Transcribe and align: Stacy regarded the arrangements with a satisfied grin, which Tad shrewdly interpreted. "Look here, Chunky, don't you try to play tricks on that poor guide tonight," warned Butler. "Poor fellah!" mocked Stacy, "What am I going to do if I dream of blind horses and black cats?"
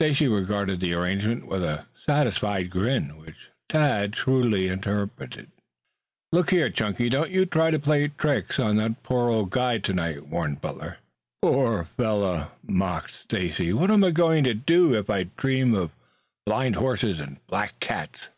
Stacy 0.00 0.26
regarded 0.26 0.80
the 0.80 0.92
arrangements 0.92 1.46
with 1.46 1.62
a 1.62 1.86
satisfied 2.04 2.68
grin, 2.68 3.16
which 3.16 3.36
Tad 3.68 4.16
shrewdly 4.16 4.66
interpreted. 4.66 5.52
"Look 6.32 6.50
here, 6.50 6.68
Chunky, 6.68 7.08
don't 7.08 7.30
you 7.30 7.46
try 7.46 7.70
to 7.70 7.78
play 7.78 8.08
tricks 8.08 8.58
on 8.58 8.78
that 8.78 9.04
poor 9.04 9.46
guide 9.46 9.84
tonight," 9.84 10.26
warned 10.26 10.60
Butler. 10.60 10.98
"Poor 11.42 11.84
fellah!" 11.84 12.50
mocked 12.66 13.22
Stacy, 13.22 13.72
"What 13.72 13.92
am 13.92 14.02
I 14.02 14.10
going 14.10 14.42
to 14.42 14.54
do 14.54 14.96
if 14.96 15.08
I 15.08 15.28
dream 15.36 15.76
of 15.76 15.92
blind 16.44 16.74
horses 16.74 17.20
and 17.20 17.38
black 17.46 17.78
cats?" 17.78 18.30